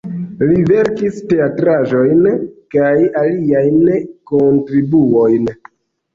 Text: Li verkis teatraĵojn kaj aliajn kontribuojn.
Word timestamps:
Li 0.51 0.55
verkis 0.69 1.19
teatraĵojn 1.33 2.23
kaj 2.77 2.95
aliajn 3.25 3.79
kontribuojn. 4.35 5.49